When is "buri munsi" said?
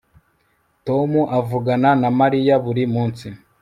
2.65-3.27